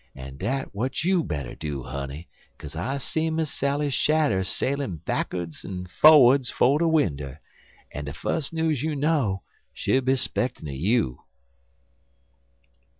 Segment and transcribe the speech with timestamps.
[0.15, 5.63] En dat w'at you better do, honey, kaze I see Miss Sally's shadder sailin' backerds
[5.63, 7.39] en forerds 'fo' de winder,
[7.91, 9.43] en de fus' news you know
[9.73, 11.21] she'll be spectin' un you."